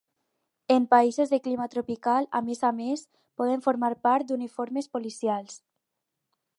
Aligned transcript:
En 0.75 0.87
països 0.93 1.33
de 1.33 1.39
clima 1.47 1.67
tropical, 1.75 2.29
a 2.39 2.43
més 2.49 2.63
a 2.71 2.73
més, 2.79 3.05
poden 3.43 3.65
formar 3.67 3.93
part 4.09 4.29
d'uniformes 4.33 4.93
policials. 4.97 5.65